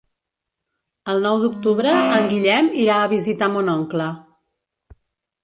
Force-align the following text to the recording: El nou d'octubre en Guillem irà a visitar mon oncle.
El 1.13 1.21
nou 1.25 1.37
d'octubre 1.43 1.91
en 2.15 2.25
Guillem 2.33 2.71
irà 2.85 2.97
a 3.03 3.13
visitar 3.13 3.51
mon 3.59 3.71
oncle. 3.77 4.09